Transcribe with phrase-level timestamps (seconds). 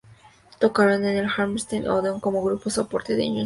[0.57, 3.39] Tocaron en el Hammersmith Odeon como grupo soporte de Guns N' Roses.